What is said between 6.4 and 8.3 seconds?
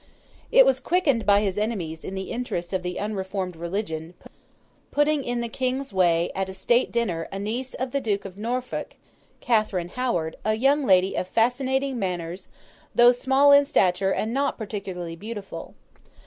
a state dinner, a niece of the Duke